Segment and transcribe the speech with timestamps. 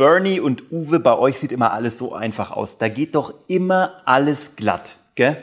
[0.00, 2.78] Bernie und Uwe, bei euch sieht immer alles so einfach aus.
[2.78, 5.36] Da geht doch immer alles glatt, gell?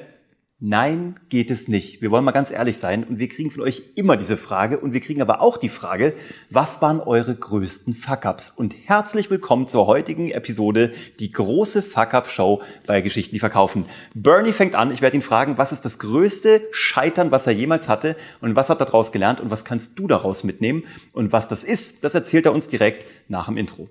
[0.60, 2.02] Nein, geht es nicht.
[2.02, 4.94] Wir wollen mal ganz ehrlich sein und wir kriegen von euch immer diese Frage und
[4.94, 6.16] wir kriegen aber auch die Frage,
[6.50, 8.50] was waren eure größten Fuck-Ups?
[8.50, 13.86] Und herzlich willkommen zur heutigen Episode, die große Fuck-Up-Show bei Geschichten, die verkaufen.
[14.16, 17.88] Bernie fängt an, ich werde ihn fragen, was ist das größte Scheitern, was er jemals
[17.88, 20.84] hatte und was hat er daraus gelernt und was kannst du daraus mitnehmen?
[21.14, 23.88] Und was das ist, das erzählt er uns direkt nach dem Intro.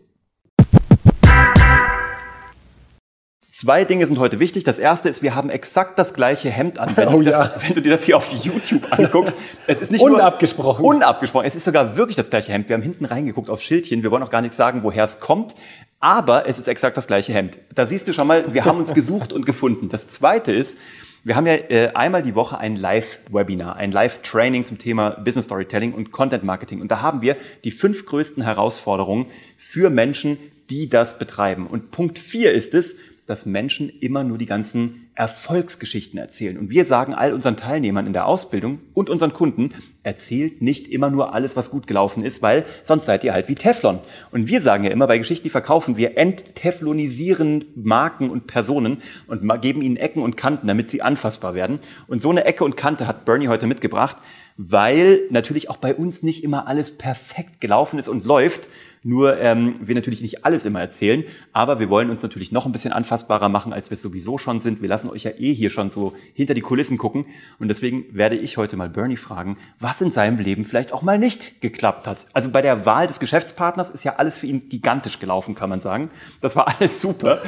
[3.57, 4.65] Zwei Dinge sind heute wichtig.
[4.65, 6.95] Das erste ist, wir haben exakt das gleiche Hemd an.
[6.95, 7.55] Wenn, Oh du, das, ja.
[7.63, 9.35] wenn du dir das hier auf YouTube anguckst,
[9.67, 10.83] es ist nicht Unabgesprochen.
[10.83, 11.47] Nur unabgesprochen.
[11.47, 12.69] Es ist sogar wirklich das gleiche Hemd.
[12.69, 14.03] Wir haben hinten reingeguckt auf Schildchen.
[14.03, 15.55] Wir wollen auch gar nicht sagen, woher es kommt.
[16.01, 17.57] Aber es ist exakt das gleiche Hemd.
[17.75, 19.89] Da siehst du schon mal, wir haben uns gesucht und gefunden.
[19.89, 20.77] Das zweite ist,
[21.25, 25.95] wir haben ja äh, einmal die Woche ein Live-Webinar, ein Live-Training zum Thema Business Storytelling
[25.95, 26.83] und Content Marketing.
[26.83, 30.37] Und da haben wir die fünf größten Herausforderungen für Menschen,
[30.69, 31.67] die das betreiben.
[31.67, 36.59] Und Punkt vier ist es, dass Menschen immer nur die ganzen Erfolgsgeschichten erzählen.
[36.59, 39.71] Und wir sagen all unseren Teilnehmern in der Ausbildung und unseren Kunden,
[40.03, 43.57] erzählt nicht immer nur alles, was gut gelaufen ist, weil sonst seid ihr halt wie
[43.57, 43.99] Teflon.
[44.31, 49.43] Und wir sagen ja immer bei Geschichten, die verkaufen, wir entteflonisieren Marken und Personen und
[49.61, 51.81] geben ihnen Ecken und Kanten, damit sie anfassbar werden.
[52.07, 54.19] Und so eine Ecke und Kante hat Bernie heute mitgebracht,
[54.57, 58.69] weil natürlich auch bei uns nicht immer alles perfekt gelaufen ist und läuft.
[59.07, 62.73] Nur ähm, wir natürlich nicht alles immer erzählen, aber wir wollen uns natürlich noch ein
[62.73, 64.83] bisschen anfassbarer machen, als wir es sowieso schon sind.
[64.83, 67.25] Wir lassen euch ja eh hier schon so hinter die Kulissen gucken.
[67.61, 71.21] Und deswegen werde ich heute mal Bernie fragen, was in seinem Leben vielleicht auch mal
[71.21, 72.25] nicht geklappt hat.
[72.33, 75.79] Also bei der Wahl des Geschäftspartners ist ja alles für ihn gigantisch gelaufen, kann man
[75.79, 76.11] sagen.
[76.41, 77.43] Das war alles super.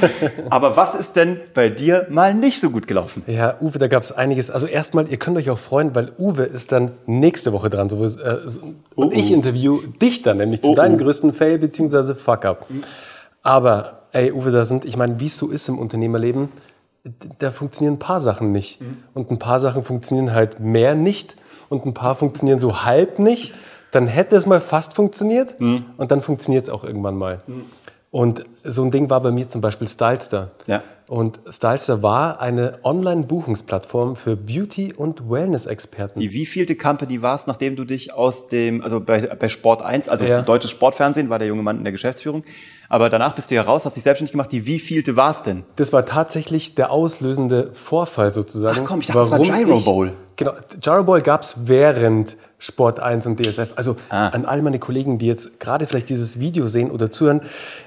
[0.50, 3.24] Aber was ist denn bei dir mal nicht so gut gelaufen?
[3.26, 4.48] Ja, Uwe, da gab es einiges.
[4.48, 7.88] Also erstmal, ihr könnt euch auch freuen, weil Uwe ist dann nächste Woche dran.
[7.88, 8.38] So, äh,
[8.94, 10.98] und ich interview dich dann nämlich zu Oh, deinen oh.
[10.98, 12.14] größten Fail bzw.
[12.14, 12.66] Fuck-Up.
[13.42, 16.50] Aber, ey, Uwe, da sind, ich meine, wie es so ist im Unternehmerleben,
[17.38, 18.80] da funktionieren ein paar Sachen nicht.
[19.14, 21.36] Und ein paar Sachen funktionieren halt mehr nicht
[21.68, 23.54] und ein paar funktionieren so halb nicht.
[23.90, 25.58] Dann hätte es mal fast funktioniert
[25.96, 27.40] und dann funktioniert es auch irgendwann mal.
[28.10, 30.50] Und so ein Ding war bei mir zum Beispiel Stylester.
[30.66, 30.82] Ja.
[31.08, 36.20] Und Stylester war eine Online-Buchungsplattform für Beauty- und Wellness-Experten.
[36.20, 40.08] Die wievielte Company war es, nachdem du dich aus dem, also bei, bei Sport 1,
[40.08, 40.42] also Ja.
[40.42, 42.44] deutsches Sportfernsehen, war der junge Mann in der Geschäftsführung,
[42.90, 44.52] aber danach bist du ja raus, hast dich selbstständig gemacht.
[44.52, 45.64] Die wievielte war es denn?
[45.76, 48.80] Das war tatsächlich der auslösende Vorfall sozusagen.
[48.82, 50.12] Ach komm, ich dachte, das war warum Gyro ich- Bowl.
[50.36, 53.68] Genau, Gyro Bowl gab es während Sport 1 und DSF.
[53.76, 54.28] Also Ah.
[54.28, 57.40] an all meine Kollegen, die jetzt gerade vielleicht dieses Video sehen oder zuhören,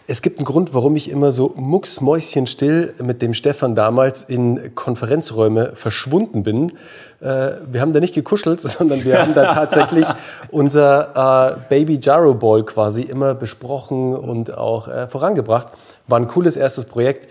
[0.08, 5.74] es gibt einen Grund, warum ich immer so mucksmäuschenstill mit dem Stefan damals in Konferenzräume
[5.76, 6.72] verschwunden bin.
[7.20, 10.06] Äh, wir haben da nicht gekuschelt, sondern wir haben da tatsächlich
[10.52, 15.68] unser äh, Baby Gyro Ball quasi immer besprochen und auch äh, vorangebracht.
[16.08, 17.28] War ein cooles erstes Projekt.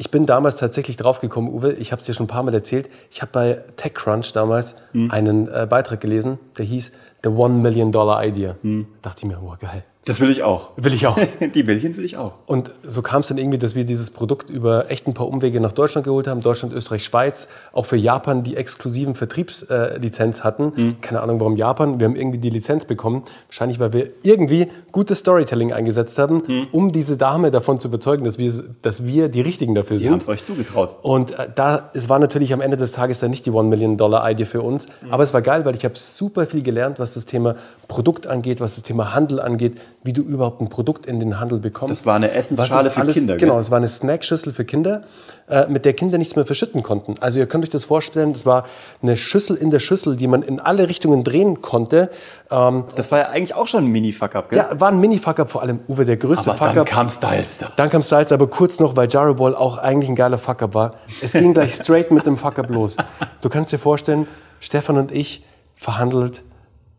[0.00, 2.88] Ich bin damals tatsächlich draufgekommen, Uwe, ich habe es dir schon ein paar Mal erzählt,
[3.10, 4.76] ich habe bei TechCrunch damals
[5.10, 6.92] einen äh, Beitrag gelesen, der hieß
[7.24, 8.54] The One Million Dollar Idea.
[9.02, 9.82] Da dachte ich mir, wow, geil.
[10.08, 10.70] Das will ich auch.
[10.76, 11.18] Will ich auch.
[11.54, 12.32] Die Billchen will ich auch.
[12.46, 15.60] Und so kam es dann irgendwie, dass wir dieses Produkt über echt ein paar Umwege
[15.60, 16.40] nach Deutschland geholt haben.
[16.40, 17.48] Deutschland, Österreich, Schweiz.
[17.72, 20.96] Auch für Japan die exklusiven Vertriebslizenz hatten.
[21.00, 22.00] Keine Ahnung warum Japan.
[22.00, 23.24] Wir haben irgendwie die Lizenz bekommen.
[23.48, 28.38] Wahrscheinlich, weil wir irgendwie gutes Storytelling eingesetzt haben, um diese Dame davon zu überzeugen, dass
[28.38, 28.52] wir,
[28.82, 30.22] dass wir die Richtigen dafür Die haben sind.
[30.22, 30.96] es euch zugetraut.
[31.02, 33.96] Und äh, da, es war natürlich am Ende des Tages dann nicht die One Million
[33.96, 37.14] Dollar Idee für uns, aber es war geil, weil ich habe super viel gelernt, was
[37.14, 37.56] das Thema
[37.88, 41.58] Produkt angeht, was das Thema Handel angeht, wie du überhaupt ein Produkt in den Handel
[41.58, 41.90] bekommst.
[41.90, 43.48] Das war eine Essensschale für alles- Kinder, gell?
[43.48, 45.02] Genau, es war eine Snackschüssel für Kinder,
[45.48, 47.16] äh, mit der Kinder nichts mehr verschütten konnten.
[47.20, 48.64] Also ihr könnt euch das vorstellen, das war
[49.02, 52.10] eine Schüssel in der Schüssel, die man in alle Richtungen drehen konnte.
[52.50, 54.58] Ähm, Das war ja eigentlich auch schon ein Mini-Fuck-Up, gell?
[54.58, 56.86] ja, war ein Mini-Fuck-Up, vor allem Uwe, der größte aber dann Fuck-Up.
[56.88, 57.72] kam Stylester.
[57.76, 60.94] Dann kam Styles, aber kurz noch, weil Gyro Ball auch eigentlich ein geiler Fuck-Up war.
[61.20, 62.96] Es ging gleich straight mit dem Fuck-Up los.
[63.40, 64.26] Du kannst dir vorstellen,
[64.60, 65.44] Stefan und ich
[65.74, 66.42] verhandelt,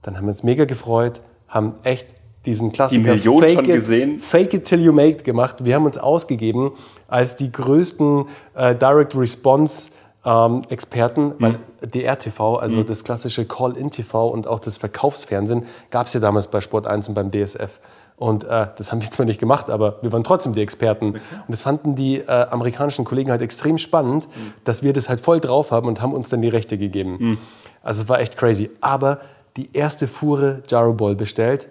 [0.02, 2.08] dann haben wir uns mega gefreut, haben echt
[2.50, 4.20] diesen Klassiker Die Million schon it, gesehen.
[4.20, 5.64] Fake it till you make it gemacht.
[5.64, 6.72] Wir haben uns ausgegeben
[7.08, 8.26] als die größten
[8.56, 9.92] äh, Direct Response
[10.26, 16.20] ähm, Experten, weil DRTV, also das klassische Call-in-TV und auch das Verkaufsfernsehen, gab es ja
[16.20, 17.80] damals bei Sport 1 und beim DSF.
[18.18, 21.14] Und äh, das haben wir zwar nicht gemacht, aber wir waren trotzdem die Experten.
[21.14, 24.28] Und das fanden die äh, amerikanischen Kollegen halt extrem spannend,
[24.66, 27.38] dass wir das halt voll drauf haben und haben uns dann die Rechte gegeben.
[27.82, 28.72] Also es war echt crazy.
[28.82, 29.20] Aber
[29.56, 31.68] die erste Fuhre Gyro Ball bestellt,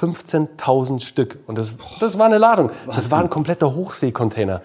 [0.00, 1.38] 15.000 Stück.
[1.46, 2.70] Und das, das war eine Ladung.
[2.86, 4.62] Das war ein kompletter Hochseekontainer.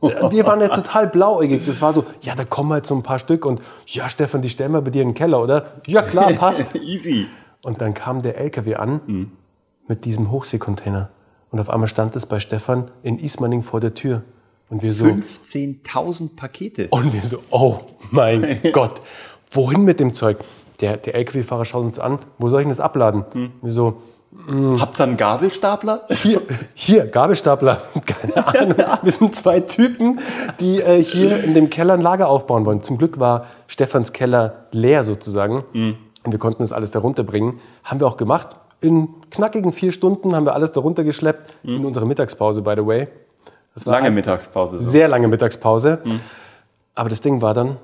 [0.00, 1.64] Wir waren ja total blauäugig.
[1.66, 4.50] Das war so, ja, da kommen halt so ein paar Stück und ja, Stefan, die
[4.50, 5.72] stellen wir bei dir in den Keller, oder?
[5.86, 6.74] Ja, klar, passt.
[6.74, 7.26] Easy.
[7.62, 9.30] Und dann kam der LKW an
[9.88, 11.08] mit diesem Hochseekontainer.
[11.50, 14.22] Und auf einmal stand es bei Stefan in Ismaning vor der Tür.
[14.68, 16.88] Und wir so, 15.000 Pakete.
[16.88, 17.80] und wir so, oh
[18.10, 19.00] mein Gott,
[19.50, 20.38] wohin mit dem Zeug?
[20.80, 23.24] Der, der LKW-Fahrer schaut uns an, wo soll ich denn das abladen?
[23.62, 24.02] Wir so,
[24.78, 26.02] Habt ihr einen Gabelstapler?
[26.10, 26.42] hier,
[26.74, 28.76] hier, Gabelstapler, keine Ahnung.
[29.02, 30.20] Wir sind zwei Typen,
[30.60, 32.82] die äh, hier in dem Keller ein Lager aufbauen wollen.
[32.82, 35.64] Zum Glück war Stefans Keller leer sozusagen
[36.24, 37.60] und wir konnten das alles darunter bringen.
[37.84, 38.56] Haben wir auch gemacht.
[38.80, 43.08] In knackigen vier Stunden haben wir alles darunter geschleppt, in unserer Mittagspause, by the way.
[43.74, 44.78] Das war Lange Mittagspause.
[44.78, 44.90] So.
[44.90, 46.00] sehr lange Mittagspause.
[46.94, 47.76] Aber das Ding war dann,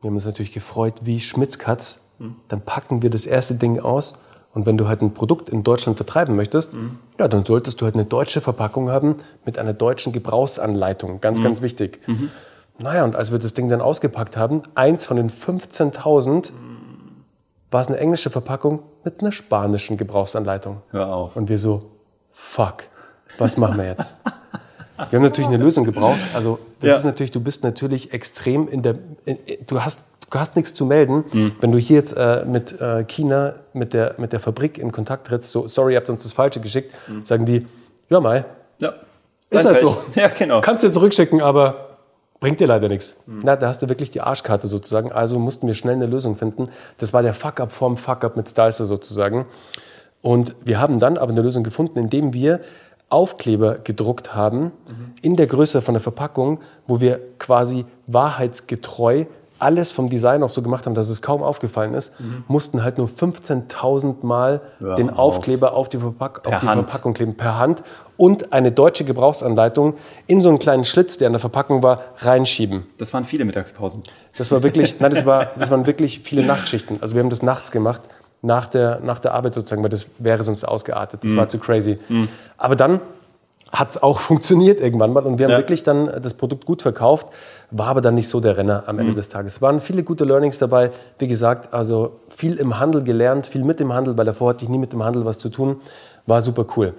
[0.00, 2.08] wir haben uns natürlich gefreut wie Schmitzkatz.
[2.48, 4.20] Dann packen wir das erste Ding aus.
[4.52, 6.72] Und wenn du halt ein Produkt in Deutschland vertreiben möchtest,
[7.18, 11.20] ja, dann solltest du halt eine deutsche Verpackung haben mit einer deutschen Gebrauchsanleitung.
[11.20, 12.00] Ganz, ganz wichtig.
[12.78, 16.50] Naja, und als wir das Ding dann ausgepackt haben, eins von den 15.000
[17.70, 20.78] war es eine englische Verpackung mit einer spanischen Gebrauchsanleitung.
[20.90, 21.36] Hör auf.
[21.36, 21.90] Und wir so,
[22.32, 22.84] fuck,
[23.38, 24.16] was machen wir jetzt?
[25.10, 26.18] Wir haben natürlich eine Lösung gebraucht.
[26.34, 26.96] Also das Ja.
[26.96, 30.84] ist natürlich, du bist natürlich extrem in der, in, du hast, du hast nichts zu
[30.86, 31.24] melden.
[31.32, 31.52] Mhm.
[31.60, 35.26] Wenn du hier jetzt äh, mit äh, China, mit der, mit der Fabrik in Kontakt
[35.26, 37.66] trittst, so, sorry, ihr habt uns das Falsche geschickt, sagen die,
[38.08, 38.44] ja mal,
[38.78, 38.94] Ja.
[39.50, 39.98] ist halt so.
[40.14, 40.60] Ja, genau.
[40.60, 41.98] Kannst du zurückschicken, aber
[42.40, 43.22] bringt dir leider nichts.
[43.26, 45.12] Na, da hast du wirklich die Arschkarte sozusagen.
[45.12, 46.68] Also mussten wir schnell eine Lösung finden.
[46.98, 49.46] Das war der Fuck-up vom Fuck-up mit Styler sozusagen.
[50.22, 52.60] Und wir haben dann aber eine Lösung gefunden, indem wir
[53.10, 54.70] Aufkleber gedruckt haben
[55.20, 59.24] in der Größe von der Verpackung, wo wir quasi wahrheitsgetreu
[59.60, 62.14] alles vom Design auch so gemacht haben, dass es kaum aufgefallen ist,
[62.48, 65.36] mussten halt nur 15.000 Mal Hör den auf.
[65.36, 66.66] Aufkleber auf die, Verpack auf die.
[66.66, 67.82] Verpackung kleben, per Hand
[68.16, 69.94] und eine deutsche Gebrauchsanleitung
[70.26, 72.86] in so einen kleinen Schlitz, der an der Verpackung war, reinschieben.
[72.98, 74.02] Das waren viele Mittagspausen.
[74.36, 76.98] Das war wirklich, nein, das, war, das waren wirklich viele Nachtschichten.
[77.00, 78.02] Also wir haben das nachts gemacht,
[78.42, 81.24] nach der, nach der Arbeit sozusagen, weil das wäre sonst ausgeartet.
[81.24, 81.98] Das war zu crazy.
[82.56, 83.00] Aber dann
[83.72, 85.58] hat es auch funktioniert irgendwann mal und wir haben Ja.
[85.58, 87.28] wirklich dann das Produkt gut verkauft,
[87.70, 89.56] war aber dann nicht so der Renner am Ende des Tages.
[89.56, 90.90] Es waren viele gute Learnings dabei.
[91.18, 94.68] Wie gesagt, also viel im Handel gelernt, viel mit dem Handel, weil davor hatte ich
[94.70, 95.76] nie mit dem Handel was zu tun.
[96.26, 96.94] War super cool.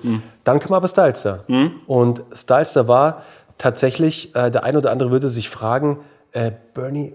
[0.45, 1.43] Dann kam aber Stylester.
[1.87, 3.21] Und Stylester war
[3.57, 5.99] tatsächlich, äh, der ein oder andere würde sich fragen,
[6.31, 7.13] äh, Bernie,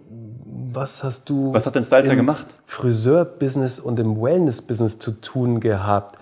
[0.72, 2.46] was hast du Was hat denn Stylester im gemacht?
[2.66, 6.18] Friseur-Business und im Wellness-Business zu tun gehabt?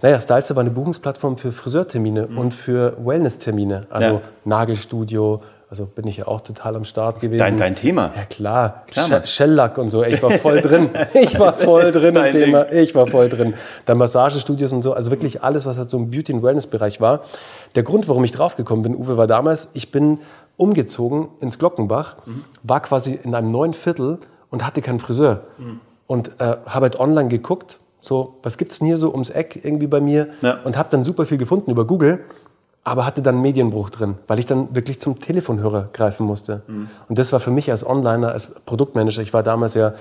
[0.00, 3.82] Naja, Stylester war eine Buchungsplattform für Friseurtermine und für Wellness-Termine.
[3.90, 4.20] Also Ja.
[4.44, 7.38] Nagelstudio, also bin ich ja auch total am Start gewesen.
[7.38, 8.10] Dein, dein Thema.
[8.16, 9.24] Ja klar, Klar.
[9.24, 10.02] Shellack und so.
[10.04, 10.90] Ich war voll drin.
[11.14, 12.70] Ich war voll drin im Thema.
[12.72, 13.54] Ich war voll drin.
[13.86, 14.92] Dann Massagestudios und so.
[14.92, 17.20] Also wirklich alles, was halt so im Beauty- und Wellness-Bereich war.
[17.74, 20.18] Der Grund, warum ich draufgekommen bin, Uwe, war damals, ich bin
[20.56, 22.16] umgezogen ins Glockenbach,
[22.62, 24.18] war quasi in einem neuen Viertel
[24.50, 25.44] und hatte keinen Friseur.
[26.06, 29.86] Und äh, habe halt online geguckt, so, was gibt's denn hier so ums Eck irgendwie
[29.86, 30.28] bei mir?
[30.40, 30.58] Ja.
[30.64, 32.20] Und habe dann super viel gefunden über Google
[32.84, 36.62] aber hatte dann einen Medienbruch drin, weil ich dann wirklich zum Telefonhörer greifen musste.
[37.08, 39.94] Und das war für mich als Onliner, als Produktmanager, ich war damals ja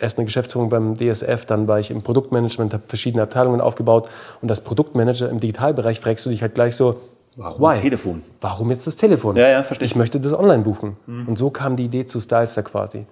[0.00, 4.08] erst eine Geschäftsführung beim DSF, dann war ich im Produktmanagement, habe verschiedene Abteilungen aufgebaut
[4.40, 6.98] und als Produktmanager im Digitalbereich fragst du dich halt gleich so,
[7.36, 7.74] Warum why?
[7.74, 8.22] das Telefon?
[8.40, 9.36] Warum jetzt das Telefon?
[9.36, 9.96] Ja, ja, verstehe ich.
[9.96, 10.96] Möchte das online buchen.
[11.06, 13.06] Und so kam die Idee zu Stylester quasi.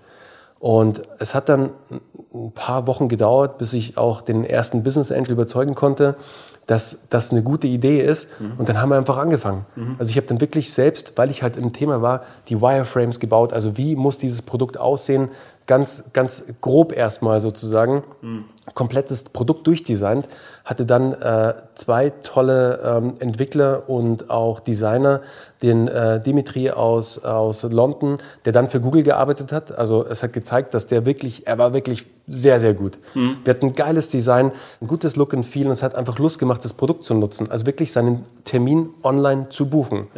[0.58, 1.70] Und es hat dann
[2.32, 6.14] ein paar Wochen gedauert, bis ich auch den ersten Business Angel überzeugen konnte,
[6.66, 8.30] dass das eine gute Idee ist.
[8.58, 9.66] Und dann haben wir einfach angefangen.
[9.98, 13.52] Also ich habe dann wirklich selbst, weil ich halt im Thema war, die Wireframes gebaut.
[13.52, 15.30] Also wie muss dieses Produkt aussehen?
[15.66, 18.04] Ganz, ganz grob erstmal sozusagen.
[18.74, 20.28] Komplettes Produkt durchdesignt.
[20.64, 25.20] Hatte dann äh, zwei tolle ähm, Entwickler und auch Designer,
[25.62, 29.76] den äh, Dimitri aus, aus London, der dann für Google gearbeitet hat.
[29.76, 32.98] Also es hat gezeigt, dass der wirklich, er war wirklich sehr, sehr gut.
[33.44, 36.38] Wir hatten ein geiles Design, ein gutes Look and Feel und es hat einfach Lust
[36.38, 37.50] gemacht, das Produkt zu nutzen.
[37.50, 40.08] Also wirklich seinen Termin online zu buchen.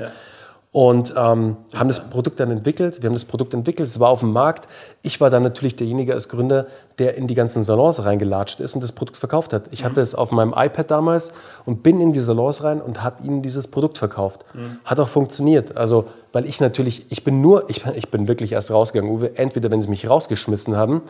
[0.75, 3.01] Und ähm, haben das Produkt dann entwickelt.
[3.01, 4.67] Wir haben das Produkt entwickelt, es war auf dem Markt.
[5.03, 6.67] Ich war dann natürlich derjenige als Gründer,
[6.99, 9.69] der in die ganzen Salons reingelatscht ist und das Produkt verkauft hat.
[9.71, 11.33] Ich hatte es auf meinem iPad damals
[11.65, 14.45] und bin in die Salons rein und habe ihnen dieses Produkt verkauft.
[14.85, 15.77] Hat auch funktioniert.
[15.77, 19.71] Also, weil ich natürlich, ich bin nur, ich, ich bin wirklich erst rausgegangen, Uwe, entweder
[19.71, 21.03] wenn sie mich rausgeschmissen haben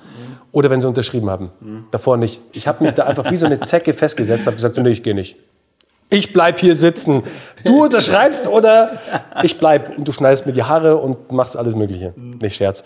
[0.53, 1.51] oder wenn sie unterschrieben haben.
[1.91, 2.43] Davor nicht.
[2.53, 5.03] Ich habe mich da einfach wie so eine Zecke festgesetzt, habe gesagt, so, nee, ich
[5.03, 5.37] gehe nicht.
[6.11, 7.23] Ich bleib hier sitzen.
[7.65, 8.99] Du unterschreibst oder
[9.43, 12.13] ich bleib und du schneidest mir die Haare und machst alles Mögliche.
[12.17, 12.85] Nicht Scherz.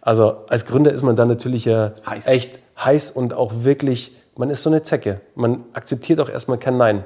[0.00, 2.26] Also als Gründer ist man dann natürlich ja Heiß.
[2.28, 5.20] echt heiß und auch wirklich, man ist so eine Zecke.
[5.34, 7.04] Man akzeptiert auch erstmal kein Nein.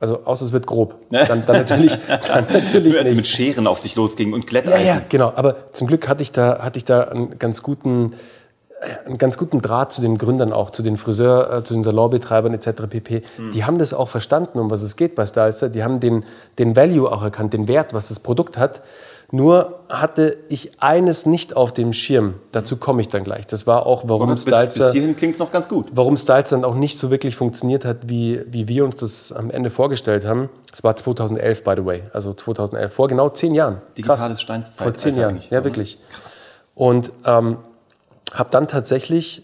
[0.00, 0.96] Also außer es wird grob.
[1.10, 3.16] Dann, dann natürlich, dann natürlich Als sie nicht.
[3.16, 4.86] mit Scheren auf dich losgingen und Ja, Glätteisen.
[4.86, 5.32] ja, genau.
[5.36, 8.12] Aber zum Glück hatte ich da, hatte ich da einen ganz guten
[9.06, 12.52] einen ganz guten Draht zu den Gründern auch, zu den Friseur, äh, zu den Salonbetreibern
[12.52, 12.82] etc.
[12.88, 13.22] pp.
[13.38, 13.52] Mhm.
[13.52, 15.68] Die haben das auch verstanden, um was es geht bei Stylister.
[15.68, 16.24] Die haben den,
[16.58, 18.82] den Value auch erkannt, den Wert, was das Produkt hat.
[19.32, 22.34] Nur hatte ich eines nicht auf dem Schirm.
[22.52, 23.46] Dazu komme ich dann gleich.
[23.46, 25.88] Das war auch, warum bis, Styles bis hierhin klingt es noch ganz gut.
[25.92, 29.50] Warum Styles dann auch nicht so wirklich funktioniert hat, wie, wie wir uns das am
[29.50, 30.48] Ende vorgestellt haben.
[30.72, 32.02] Es war 2011, by the way.
[32.12, 33.78] Also 2011, vor genau zehn Jahren.
[33.96, 34.84] Digitales Steinszeit.
[34.84, 35.64] Vor zehn Jahren, ja, so, ne?
[35.64, 35.98] wirklich.
[36.22, 36.40] Krass.
[36.76, 37.56] Und ähm,
[38.38, 39.42] habe dann tatsächlich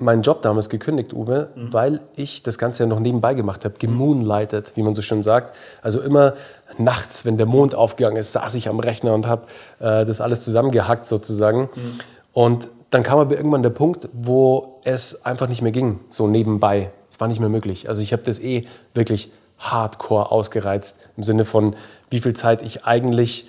[0.00, 1.72] meinen Job damals gekündigt, Uwe, mhm.
[1.72, 5.54] weil ich das Ganze ja noch nebenbei gemacht habe, gemoonlighted, wie man so schön sagt.
[5.82, 6.34] Also immer
[6.78, 9.46] nachts, wenn der Mond aufgegangen ist, saß ich am Rechner und habe
[9.78, 11.68] äh, das alles zusammengehackt sozusagen.
[11.74, 12.00] Mhm.
[12.32, 16.90] Und dann kam aber irgendwann der Punkt, wo es einfach nicht mehr ging, so nebenbei.
[17.10, 17.88] Es war nicht mehr möglich.
[17.88, 21.76] Also ich habe das eh wirklich hardcore ausgereizt im Sinne von,
[22.08, 23.46] wie viel Zeit ich eigentlich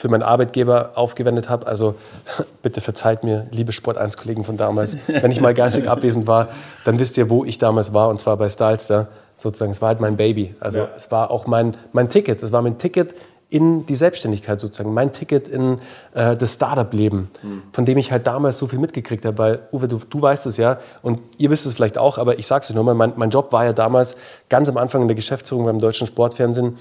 [0.00, 1.66] für meinen Arbeitgeber aufgewendet habe.
[1.66, 1.94] Also
[2.62, 6.48] bitte verzeiht mir, liebe Sport1-Kollegen von damals, wenn ich mal geistig abwesend war,
[6.84, 9.08] dann wisst ihr, wo ich damals war, und zwar bei Stylester.
[9.36, 10.54] Sozusagen, es war halt mein Baby.
[10.58, 10.88] Also ja.
[10.96, 12.42] es war auch mein, mein Ticket.
[12.42, 13.14] Es war mein Ticket
[13.50, 15.80] in die Selbstständigkeit sozusagen, mein Ticket in
[16.14, 17.62] äh, das Startup-Leben, mhm.
[17.72, 20.56] von dem ich halt damals so viel mitgekriegt habe, weil Uwe, du, du weißt es
[20.56, 23.30] ja und ihr wisst es vielleicht auch, aber ich sage es euch nochmal, mein, mein
[23.30, 24.14] Job war ja damals
[24.48, 26.78] ganz am Anfang in der Geschäftsführung beim deutschen Sportfernsehen,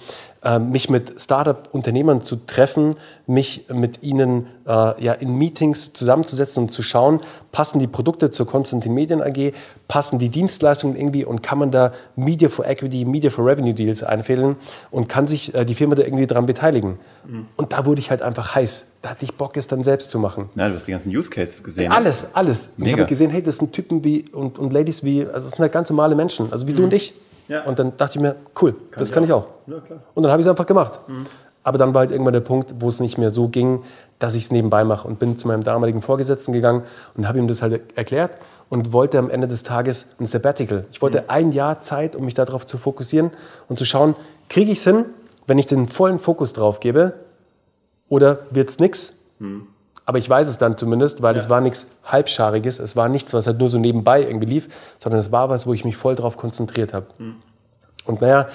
[0.60, 2.96] mich mit Startup-Unternehmern zu treffen,
[3.28, 7.20] mich mit ihnen äh, ja, in Meetings zusammenzusetzen und zu schauen,
[7.52, 9.54] passen die Produkte zur Konstantin Medien AG,
[9.88, 14.02] passen die Dienstleistungen irgendwie und kann man da Media for Equity, Media for Revenue Deals
[14.02, 14.56] einfädeln
[14.92, 17.00] und kann sich äh, die Firma da irgendwie daran beteiligen.
[17.28, 17.48] Mhm.
[17.58, 18.94] Und da wurde ich halt einfach heiß.
[19.02, 20.50] Da hatte ich Bock, es dann selbst zu machen.
[20.56, 21.92] Ja, du hast die ganzen Use Cases gesehen.
[21.92, 22.74] Alles, alles.
[22.78, 22.92] Mega.
[22.92, 25.60] Ich habe gesehen, hey, das sind Typen wie und, und Ladies wie, also das sind
[25.60, 26.78] halt ganz normale Menschen, also wie mhm.
[26.78, 27.14] du und ich.
[27.50, 27.64] Ja.
[27.64, 29.48] Und dann dachte ich mir, cool, kann das kann ich auch.
[29.68, 29.90] Ich auch.
[29.90, 31.02] Ja, und dann habe ich es einfach gemacht.
[31.08, 31.26] Mhm.
[31.64, 33.84] Aber dann war halt irgendwann der Punkt, wo es nicht mehr so ging,
[34.18, 36.84] dass ich es nebenbei mache und bin zu meinem damaligen Vorgesetzten gegangen
[37.16, 38.38] und habe ihm das halt erklärt
[38.70, 40.86] und wollte am Ende des Tages ein Sabbatical.
[40.92, 41.26] Ich wollte mhm.
[41.28, 43.32] ein Jahr Zeit, um mich darauf zu fokussieren
[43.68, 44.16] und zu schauen,
[44.48, 45.06] kriege ich es hin,
[45.48, 47.14] wenn ich den vollen Fokus drauf gebe
[48.08, 49.16] oder wird es nichts?
[49.40, 49.68] Mhm.
[50.10, 51.40] Aber ich weiß es dann zumindest, weil ja.
[51.40, 55.20] es war nichts Halbschariges, es war nichts, was halt nur so nebenbei irgendwie lief, sondern
[55.20, 57.06] es war was, wo ich mich voll drauf konzentriert habe.
[57.20, 57.36] Mhm.
[58.06, 58.48] Und naja,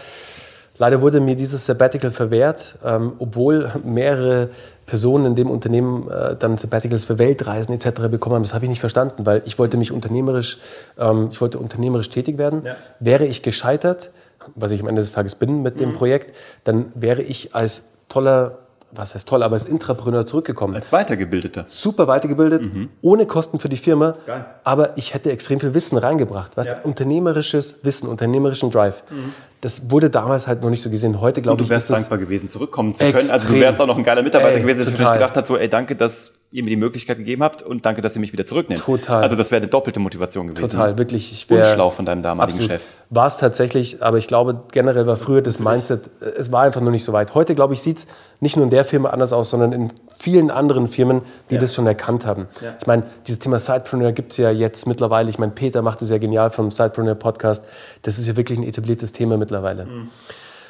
[0.79, 4.49] leider wurde mir dieses Sabbatical verwehrt, ähm, obwohl mehrere
[4.87, 8.09] Personen in dem Unternehmen äh, dann Sabbaticals für Weltreisen etc.
[8.11, 8.43] bekommen haben.
[8.43, 10.59] Das habe ich nicht verstanden, weil ich wollte mich unternehmerisch,
[10.99, 12.63] ähm, ich wollte unternehmerisch tätig werden.
[12.65, 12.75] Ja.
[12.99, 14.11] Wäre ich gescheitert,
[14.57, 15.79] was ich am Ende des Tages bin mit mhm.
[15.79, 16.35] dem Projekt,
[16.65, 18.59] dann wäre ich als toller
[18.97, 20.75] was heißt toll, aber als Intrapreneur zurückgekommen.
[20.75, 21.65] Als Weitergebildeter.
[21.67, 22.89] Super weitergebildet, mhm.
[23.03, 24.17] ohne Kosten für die Firma.
[24.27, 24.45] Geil.
[24.65, 26.57] Aber ich hätte extrem viel Wissen reingebracht.
[26.57, 26.77] Weißt ja.
[26.77, 29.03] du, unternehmerisches Wissen, unternehmerischen Drive.
[29.11, 29.33] Mhm.
[29.61, 31.21] Das wurde damals halt noch nicht so gesehen.
[31.21, 31.69] Heute glaube ich.
[31.69, 33.31] Du wärst dankbar gewesen, zurückkommen zu können.
[33.31, 35.47] Also du wärst auch noch ein geiler Mitarbeiter ey, gewesen, der sich vielleicht gedacht hat,
[35.47, 38.33] so, ey, danke, dass ihr mir die Möglichkeit gegeben habt und danke, dass ihr mich
[38.33, 38.81] wieder zurücknehmt.
[38.81, 39.25] Total.
[39.25, 40.71] Also das wäre eine doppelte Motivation gewesen.
[40.71, 41.33] Total, wirklich.
[41.33, 42.81] Ich Unschlau von deinem damaligen absolut.
[42.81, 42.83] Chef.
[43.11, 46.09] War es tatsächlich, aber ich glaube, generell war früher das Mindset,
[46.39, 47.35] es war einfach noch nicht so weit.
[47.35, 48.07] Heute, glaube ich, sieht es
[48.39, 51.61] nicht nur in der Firma anders aus, sondern in vielen anderen Firmen, die ja.
[51.61, 52.47] das schon erkannt haben.
[52.63, 52.77] Ja.
[52.81, 55.31] Ich meine, dieses Thema Sidepreneur gibt es ja jetzt mittlerweile.
[55.31, 57.65] Ich meine, Peter macht es ja genial vom Sidepreneur Podcast.
[58.03, 59.87] Das ist ja wirklich ein etabliertes Thema mittlerweile.
[59.87, 60.09] Mhm.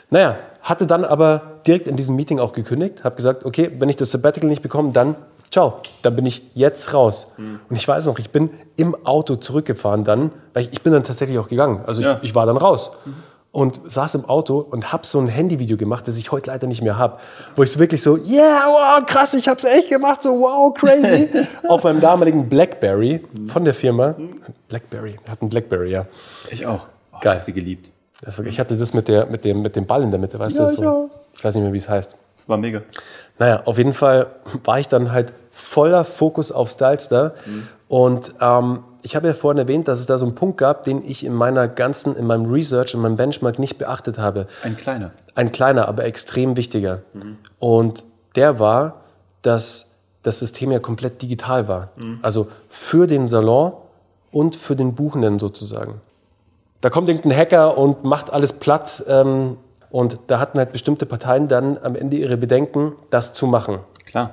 [0.08, 3.96] Naja, hatte dann aber direkt in diesem Meeting auch gekündigt, habe gesagt, okay, wenn ich
[3.96, 5.16] das Sabbatical nicht bekomme, dann
[5.50, 7.32] ciao, dann bin ich jetzt raus.
[7.36, 7.60] Mhm.
[7.68, 11.04] Und ich weiß noch, ich bin im Auto zurückgefahren dann, weil ich, ich bin dann
[11.04, 11.82] tatsächlich auch gegangen.
[11.86, 12.18] Also ja.
[12.18, 12.92] ich, ich, war dann raus.
[13.04, 13.14] Mhm.
[13.52, 16.82] Und saß im Auto und habe so ein Handyvideo gemacht, das ich heute leider nicht
[16.82, 17.18] mehr habe.
[17.54, 20.74] Wo ich so wirklich so, yeah, wow, krass, ich habe es echt gemacht, so wow,
[20.74, 21.28] crazy.
[21.68, 23.48] auf meinem damaligen Blackberry mhm.
[23.48, 24.16] von der Firma.
[24.68, 26.06] Blackberry, wir hatten Blackberry, ja.
[26.50, 26.86] Ich auch.
[27.12, 27.36] Oh, Geil.
[27.36, 27.92] Ich sie geliebt.
[28.24, 30.56] War, ich hatte das mit, der, mit, dem, mit dem Ball in der Mitte, weißt
[30.56, 30.70] ja, du?
[30.70, 32.16] So, ich weiß nicht mehr, wie es heißt.
[32.44, 32.82] Das war mega.
[33.38, 34.26] Naja, auf jeden Fall
[34.64, 37.32] war ich dann halt voller Fokus auf Stylester.
[37.46, 37.68] Mhm.
[37.88, 41.02] Und ähm, ich habe ja vorhin erwähnt, dass es da so einen Punkt gab, den
[41.08, 44.46] ich in meiner ganzen, in meinem Research, in meinem Benchmark nicht beachtet habe.
[44.62, 45.12] Ein kleiner.
[45.34, 47.00] Ein kleiner, aber extrem wichtiger.
[47.14, 47.38] Mhm.
[47.58, 48.04] Und
[48.36, 49.00] der war,
[49.40, 51.88] dass das System ja komplett digital war.
[51.96, 52.18] Mhm.
[52.20, 53.72] Also für den Salon
[54.32, 56.02] und für den Buchenden sozusagen.
[56.82, 59.02] Da kommt irgendein Hacker und macht alles platt.
[59.08, 59.56] Ähm,
[59.94, 63.78] und da hatten halt bestimmte Parteien dann am Ende ihre Bedenken, das zu machen.
[64.04, 64.32] Klar.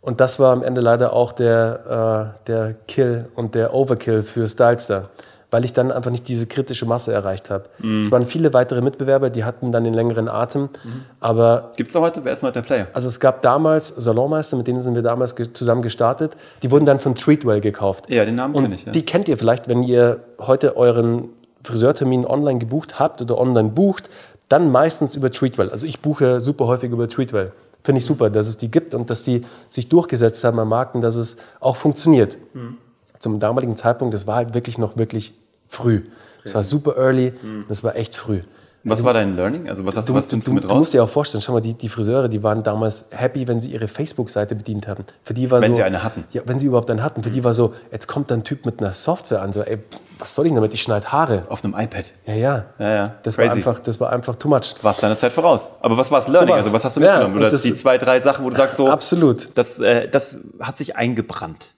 [0.00, 4.48] Und das war am Ende leider auch der, äh, der Kill und der Overkill für
[4.48, 5.10] Stylester,
[5.52, 7.66] weil ich dann einfach nicht diese kritische Masse erreicht habe.
[7.78, 8.00] Mhm.
[8.00, 10.62] Es waren viele weitere Mitbewerber, die hatten dann den längeren Atem.
[10.62, 11.04] Mhm.
[11.20, 12.24] Aber gibt es da heute?
[12.24, 12.88] Wer ist noch der Player?
[12.92, 16.36] Also es gab damals Salonmeister, mit denen sind wir damals ge zusammen gestartet.
[16.64, 18.10] Die wurden dann von Treatwell gekauft.
[18.10, 18.84] Ja, den Namen kenne ich.
[18.84, 18.90] Ja.
[18.90, 21.28] Die kennt ihr vielleicht, wenn ihr heute euren
[21.64, 24.08] Friseurtermin online gebucht habt oder online bucht,
[24.48, 25.70] dann meistens über Treatwell.
[25.70, 27.52] Also ich buche super häufig über Treatwell.
[27.84, 30.94] Finde ich super, dass es die gibt und dass die sich durchgesetzt haben am Markt
[30.94, 32.36] und dass es auch funktioniert.
[32.54, 32.76] Mhm.
[33.20, 35.32] zum damaligen Zeitpunkt, das war halt wirklich noch wirklich
[35.66, 36.02] früh.
[36.44, 37.62] Es war super early Mhm.
[37.64, 38.42] und es war echt früh.
[38.84, 39.68] Was war dein Learning?
[39.68, 40.76] Also was hast du, was Du, nimmst du, du mit du raus?
[40.78, 43.72] musst dir auch vorstellen, schau mal, die, die Friseure, die waren damals happy, wenn sie
[43.72, 45.04] ihre Facebook-Seite bedient haben.
[45.24, 46.24] Für die war Wenn so, sie eine hatten.
[46.32, 47.22] Ja, wenn sie überhaupt eine hatten.
[47.22, 49.78] Für die war so, jetzt kommt da ein Typ mit einer Software an, so, ey,
[50.18, 50.72] was soll ich damit?
[50.74, 51.42] Ich schneide Haare.
[51.48, 52.12] Auf einem iPad.
[52.26, 52.64] Ja, ja.
[52.78, 53.14] Ja, ja.
[53.24, 53.58] Das war, Crazy.
[53.58, 54.74] einfach, das war einfach too much.
[54.82, 55.72] Warst deiner Zeit voraus.
[55.80, 56.48] Aber was war das Learning?
[56.48, 56.64] Sowas.
[56.64, 57.34] Also was hast du Ja, mitgenommen?
[57.34, 59.50] und Oder das- die zwei, drei Sachen, wo du sagst so, Absolut.
[59.56, 61.72] das, äh, das hat sich eingebrannt.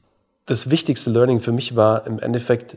[0.47, 2.77] das wichtigste Learning für mich war im Endeffekt,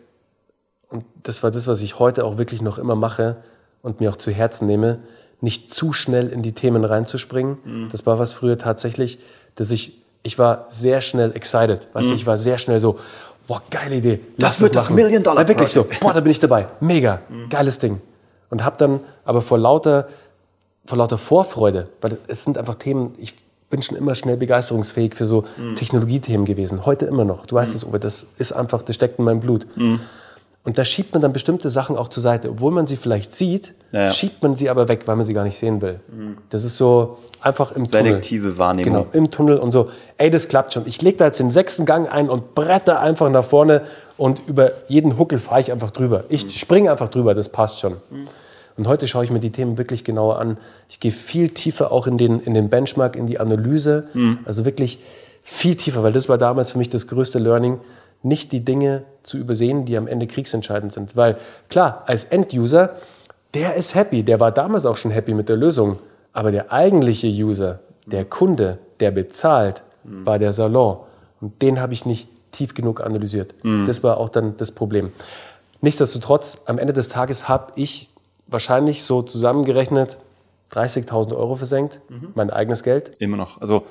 [0.89, 3.37] und das war das, was ich heute auch wirklich noch immer mache
[3.83, 4.99] und mir auch zu Herzen nehme,
[5.41, 7.57] nicht zu schnell in die Themen reinzuspringen.
[7.63, 7.89] Mhm.
[7.91, 9.19] Das war was früher tatsächlich,
[9.55, 11.87] dass ich, ich war sehr schnell excited.
[11.93, 12.97] Weißt du, ich war sehr schnell so,
[13.45, 14.19] boah, geile Idee.
[14.37, 14.61] Mhm.
[14.61, 14.95] wird das machen.
[14.95, 16.67] Million-Dollar Ja, wirklich so, boah, da bin ich dabei.
[16.79, 18.01] Mega, geiles Ding.
[18.49, 20.07] Und habe dann aber vor lauter,
[20.85, 23.35] vor lauter Vorfreude, weil es sind einfach Themen, ich
[23.69, 25.75] bin schon immer schnell begeisterungsfähig für so Mhm.
[25.75, 26.85] Technologiethemen gewesen.
[26.85, 27.45] Heute immer noch.
[27.47, 29.67] Du weißt es, Uwe, das ist einfach, das steckt in meinem Blut.
[30.63, 30.69] Mhm.
[30.69, 32.49] Und da schiebt man dann bestimmte Sachen auch zur Seite.
[32.49, 34.11] Obwohl man sie vielleicht sieht, Ja, ja.
[34.11, 35.99] schiebt man sie aber weg, weil man sie gar nicht sehen will.
[36.49, 38.57] Das ist so einfach im Selektive Tunnel.
[38.57, 38.93] Wahrnehmung.
[38.93, 39.89] Genau, im Tunnel und so.
[40.17, 40.83] Ey, das klappt schon.
[40.87, 43.81] Ich lege da jetzt den sechsten Gang ein und bretter einfach nach vorne
[44.17, 46.23] und über jeden Huckel fahre ich einfach drüber.
[46.29, 47.97] Ich springe einfach drüber, das passt schon.
[48.77, 50.57] Und heute schaue ich mir die Themen wirklich genauer an.
[50.89, 54.07] Ich gehe viel tiefer auch in den, in den Benchmark, in die Analyse.
[54.45, 54.99] Also wirklich
[55.43, 57.79] viel tiefer, weil das war damals für mich das größte Learning,
[58.23, 61.15] nicht die Dinge zu übersehen, die am Ende kriegsentscheidend sind.
[61.15, 61.37] Weil
[61.69, 62.95] klar, als End-User,
[63.53, 65.99] der ist happy, der war damals auch schon happy mit der Lösung.
[66.31, 70.97] Aber der eigentliche User, der Kunde, der bezahlt, war der Salon.
[71.39, 73.53] Und den habe ich nicht tief genug analysiert.
[73.85, 75.11] Das war auch dann das Problem.
[75.81, 78.09] Nichtsdestotrotz, am Ende des Tages habe ich
[78.47, 80.17] wahrscheinlich so zusammengerechnet
[80.71, 81.99] 30.000 Euro versenkt,
[82.35, 83.11] mein eigenes Geld.
[83.19, 83.61] Immer noch.
[83.61, 83.83] Also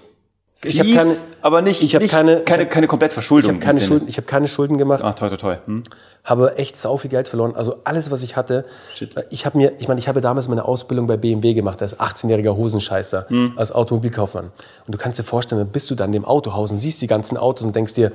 [0.65, 3.51] Ich hab fies, keine- aber nicht, ich hab nicht keine- keine, keine komplett Ich Verschuldung.
[3.53, 3.89] habe keine, im Sinne.
[3.89, 5.03] Schulden, ich hab keine Schulden gemacht.
[5.03, 5.57] Ah, toi, toi, toi.
[5.67, 5.83] Hm?
[6.25, 7.57] habe echt sau viel Geld verloren.
[7.57, 8.65] Also alles, was ich hatte.
[8.95, 9.13] Shit.
[9.31, 12.55] Ich habe mir, ich meine, ich habe damals meine Ausbildung bei BMW gemacht als 18-jähriger
[12.55, 13.55] Hosenscheißer, Hm.
[13.57, 14.53] als Automobilkaufmann.
[14.87, 17.37] Und du kannst dir vorstellen, bist du dann in dem Autohaus und siehst die ganzen
[17.37, 18.13] Autos und denkst dir,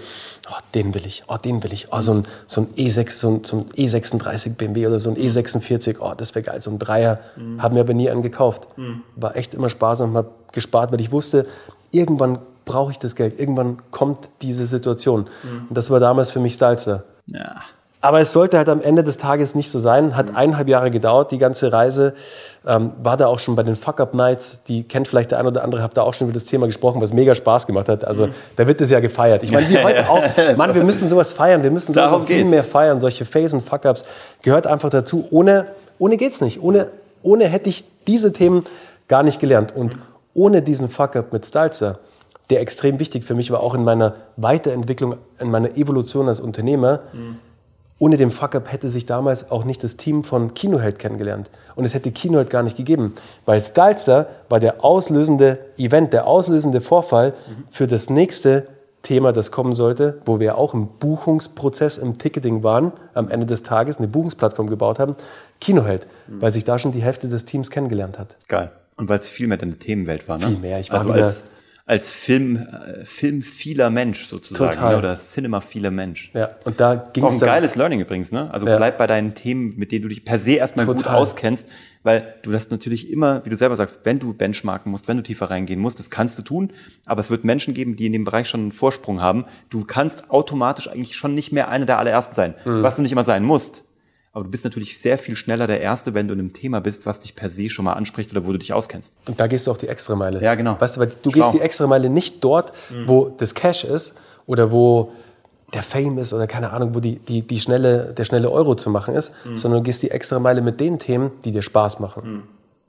[0.49, 3.29] oh, den will ich, oh, den will ich, oh, so ein, so ein E6, so
[3.29, 6.79] ein, so ein E36 BMW oder so ein E46, oh, das wäre geil, so ein
[6.79, 7.19] Dreier.
[7.35, 7.61] Hm.
[7.61, 8.69] Haben mir aber nie einen gekauft.
[9.17, 11.45] War echt immer sparsam, habe gespart, weil ich wusste,
[11.91, 15.27] irgendwann brauche ich das Geld, irgendwann kommt diese Situation.
[15.41, 15.67] Hm.
[15.69, 17.03] Und das war damals für mich Stalzer.
[17.27, 17.55] Ja.
[17.99, 20.15] Aber es sollte halt am Ende des Tages nicht so sein.
[20.15, 22.13] Hat eineinhalb Jahre gedauert, die ganze Reise.
[22.65, 24.63] Ähm, war da auch schon bei den Fuck-Up-Nights.
[24.65, 27.01] Die kennt vielleicht der ein oder andere, habe da auch schon über das Thema gesprochen,
[27.01, 28.05] was mega Spaß gemacht hat.
[28.05, 29.41] Also da wird es ja gefeiert.
[29.41, 30.21] Ich meine, wie heute auch.
[30.55, 31.63] Mann, wir müssen sowas feiern.
[31.63, 33.01] Wir müssen sowas viel mehr feiern.
[33.01, 34.05] Solche Phasen, Fuck-Ups
[34.43, 35.27] gehört einfach dazu.
[35.31, 35.65] Ohne,
[35.97, 36.61] ohne geht's nicht.
[36.61, 36.91] Ohne,
[37.23, 38.63] ohne hätte ich diese Themen
[39.07, 39.75] gar nicht gelernt.
[39.75, 39.97] Und
[40.37, 41.99] ohne diesen Fuck-Up mit Stalzer,
[42.49, 47.01] der extrem wichtig für mich war, auch in meiner Weiterentwicklung, in meiner Evolution als Unternehmer,
[47.99, 51.49] ohne den Fuck-Up hätte sich damals auch nicht das Team von Kinoheld kennengelernt.
[51.75, 53.15] Und es hätte Kinoheld gar nicht gegeben.
[53.45, 57.33] Weil Stylester war der auslösende Event, der auslösende Vorfall
[57.71, 58.67] für das nächste
[59.01, 63.63] Thema, das kommen sollte, wo wir auch im Buchungsprozess, im Ticketing waren, am Ende des
[63.63, 65.15] Tages eine Buchungsplattform gebaut haben.
[65.59, 68.35] Kinoheld, weil sich da schon die Hälfte des Teams kennengelernt hat.
[68.47, 68.69] Geil.
[68.97, 70.47] Und weil es viel mehr deine Themenwelt war, ne?
[70.47, 70.79] Viel mehr.
[70.79, 71.47] Ich war also als,
[71.85, 74.71] als Film, äh, Film vieler Mensch sozusagen.
[74.73, 74.93] Total.
[74.93, 74.97] Ne?
[74.97, 76.31] Oder Cinema vieler Mensch.
[76.33, 78.51] Ja, und da ging Ist auch es ein geiles Learning übrigens, ne?
[78.51, 78.75] Also Ja.
[78.77, 81.15] bleib bei deinen Themen, mit denen du dich per se erstmal gut Total.
[81.15, 81.67] auskennst,
[82.01, 85.23] weil du das natürlich immer, wie du selber sagst, wenn du benchmarken musst, wenn du
[85.23, 86.73] tiefer reingehen musst, das kannst du tun,
[87.05, 89.45] aber es wird Menschen geben, die in dem Bereich schon einen Vorsprung haben.
[89.69, 92.81] Du kannst automatisch eigentlich schon nicht mehr einer der allerersten sein, Mhm.
[92.81, 93.83] was du nicht immer sein musst.
[94.37, 97.07] Aber du bist natürlich sehr viel schneller der Erste, wenn du in einem Thema bist,
[97.07, 99.15] was dich per se schon mal anspricht oder wo du dich auskennst.
[99.27, 100.43] Und da gehst du auch die Extrameile.
[100.43, 100.75] Ja, genau.
[100.79, 101.41] Weißt du, weil du Schlau.
[101.41, 102.71] gehst die Extrameile nicht dort,
[103.07, 104.13] wo das Cash ist
[104.45, 105.11] oder wo
[105.73, 108.91] der Fame ist oder keine Ahnung, wo die, die, die schnelle, der schnelle Euro zu
[108.91, 112.43] machen ist, sondern du gehst die Extrameile mit den Themen, die dir Spaß machen.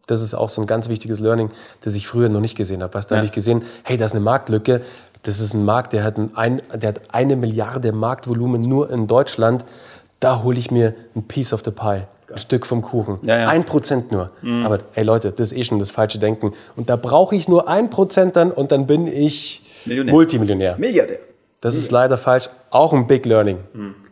[0.06, 1.48] Das ist auch so ein ganz wichtiges Learning,
[1.80, 2.92] das ich früher noch nicht gesehen habe.
[2.92, 3.20] Weißt, du, da Ja.
[3.20, 4.82] habe ich gesehen, hey, da ist eine Marktlücke.
[5.22, 9.64] Das ist ein Markt, der hat, ein, der hat eine Milliarde Marktvolumen nur in Deutschland.
[10.20, 13.18] Da hole ich mir ein Piece of the pie, ein Stück vom Kuchen.
[13.22, 13.48] Ja, ja.
[13.48, 14.32] Ein Prozent nur.
[14.64, 16.52] Aber hey Leute, das ist eh schon das falsche Denken.
[16.76, 20.12] Und da brauche ich nur ein Prozent dann und dann bin ich Millionär.
[20.12, 20.76] Multimillionär.
[20.78, 21.20] Milliardär.
[21.60, 22.48] Das ist leider falsch.
[22.70, 23.58] Auch ein Big Learning.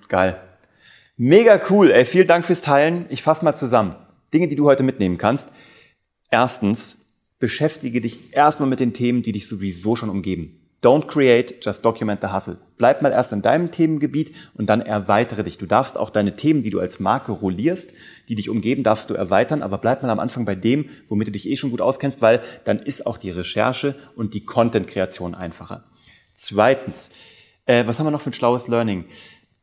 [0.09, 0.37] Geil.
[1.17, 1.91] Mega cool.
[1.91, 3.07] Ey, vielen Dank fürs Teilen.
[3.09, 3.97] Ich fasse mal zusammen.
[4.35, 5.51] Dinge, die du heute mitnehmen kannst.
[6.31, 6.99] Erstens,
[7.39, 10.61] beschäftige dich erstmal mit den Themen, die dich sowieso schon umgeben.
[10.87, 12.59] Don't create, just document the hustle.
[12.79, 15.59] Bleib mal erst in deinem Themengebiet und dann erweitere dich.
[15.59, 17.93] Du darfst auch deine Themen, die du als Marke rollierst,
[18.29, 21.33] die dich umgeben, darfst du erweitern, aber bleib mal am Anfang bei dem, womit du
[21.33, 25.83] dich eh schon gut auskennst, weil dann ist auch die Recherche und die Content-Kreation einfacher.
[26.35, 27.11] Zweitens,
[27.65, 29.07] äh, was haben wir noch für ein schlaues Learning?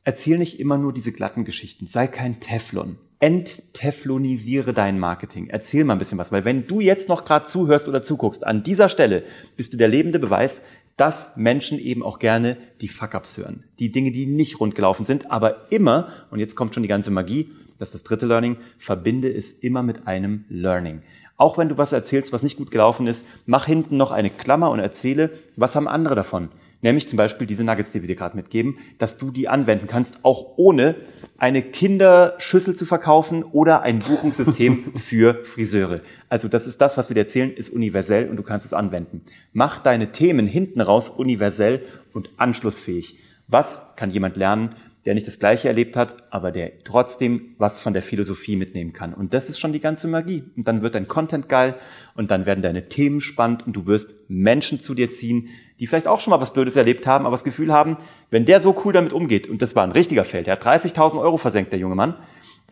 [0.04, 1.88] Erzähl nicht immer nur diese glatten Geschichten.
[1.88, 2.98] Sei kein Teflon.
[3.20, 5.48] Entteflonisiere dein Marketing.
[5.48, 8.64] Erzähl mal ein bisschen was, weil wenn du jetzt noch gerade zuhörst oder zuguckst, an
[8.64, 9.24] dieser Stelle
[9.56, 10.64] bist du der lebende Beweis,
[10.98, 13.64] dass Menschen eben auch gerne die Fuck-ups hören.
[13.80, 17.12] Die Dinge, die nicht rund gelaufen sind, aber immer, und jetzt kommt schon die ganze
[17.12, 21.02] Magie, das ist das dritte Learning, verbinde es immer mit einem Learning.
[21.36, 24.70] Auch wenn du was erzählst, was nicht gut gelaufen ist, mach hinten noch eine Klammer
[24.70, 26.50] und erzähle, was haben andere davon.
[26.84, 30.24] Nämlich zum Beispiel diese Nuggets, die wir dir gerade mitgeben, dass du die anwenden kannst,
[30.24, 30.96] auch ohne
[31.38, 36.02] eine Kinderschüssel zu verkaufen oder ein Buchungssystem für Friseure.
[36.30, 39.22] Also das ist das, was wir dir erzählen, ist universell und du kannst es anwenden.
[39.54, 41.82] Mach deine Themen hinten raus universell
[42.14, 43.18] und anschlussfähig.
[43.48, 47.94] Was kann jemand lernen, der nicht das Gleiche erlebt hat, aber der trotzdem was von
[47.94, 49.14] der Philosophie mitnehmen kann.
[49.14, 50.44] Und das ist schon die ganze Magie.
[50.56, 51.76] Und dann wird dein Content geil
[52.16, 55.50] und dann werden deine Themen spannend und du wirst Menschen zu dir ziehen,
[55.84, 57.98] die vielleicht auch schon mal was Blödes erlebt haben, aber das Gefühl haben,
[58.30, 61.20] wenn der so cool damit umgeht, und das war ein richtiger Feld, der hat 30.000
[61.20, 62.16] Euro versenkt, der junge Mann,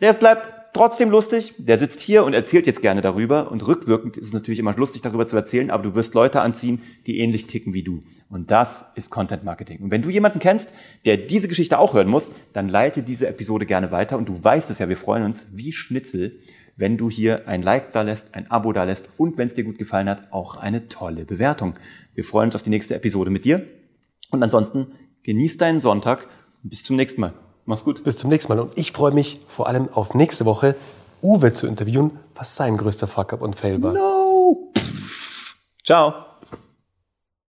[0.00, 1.52] der bleibt trotzdem lustig.
[1.58, 3.50] Der sitzt hier und erzählt jetzt gerne darüber.
[3.50, 6.80] Und rückwirkend ist es natürlich immer lustig, darüber zu erzählen, aber du wirst Leute anziehen,
[7.06, 8.02] die ähnlich ticken wie du.
[8.30, 9.80] Und das ist Content Marketing.
[9.80, 10.72] Und wenn du jemanden kennst,
[11.04, 14.16] der diese Geschichte auch hören muss, dann leite diese Episode gerne weiter.
[14.16, 16.40] Und du weißt es ja, wir freuen uns wie Schnitzel,
[16.76, 19.64] wenn du hier ein Like da lässt, ein Abo da lässt und wenn es dir
[19.64, 21.74] gut gefallen hat, auch eine tolle Bewertung.
[22.14, 23.66] Wir freuen uns auf die nächste Episode mit dir.
[24.30, 26.26] Und ansonsten genieß deinen Sonntag
[26.62, 27.34] und bis zum nächsten Mal.
[27.64, 28.02] Mach's gut.
[28.04, 28.60] Bis zum nächsten Mal.
[28.60, 30.74] Und ich freue mich vor allem auf nächste Woche,
[31.22, 33.92] Uwe zu interviewen, was sein größter Fuck-up und Fail war.
[33.92, 34.72] No.
[35.84, 36.31] Ciao.